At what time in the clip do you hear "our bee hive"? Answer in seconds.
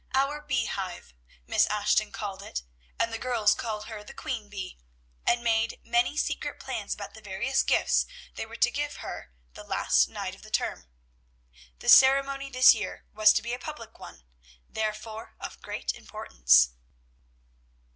0.15-1.13